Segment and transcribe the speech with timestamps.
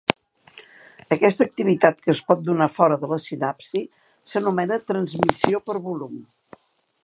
[1.15, 3.85] Aquesta activitat que es pot donar fora de la sinapsi
[4.33, 6.21] s'anomena transmissió per volum.